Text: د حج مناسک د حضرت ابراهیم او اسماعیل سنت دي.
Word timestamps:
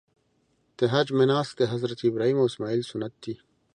د 0.77 0.79
حج 0.93 1.07
مناسک 1.19 1.53
د 1.59 1.63
حضرت 1.73 1.99
ابراهیم 2.09 2.37
او 2.41 2.49
اسماعیل 2.49 2.81
سنت 2.91 3.13
دي. 3.23 3.35